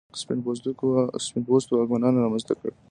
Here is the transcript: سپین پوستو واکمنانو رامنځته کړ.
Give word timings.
سپین 0.21 0.39
پوستو 1.45 1.71
واکمنانو 1.77 2.23
رامنځته 2.23 2.53
کړ. 2.59 2.67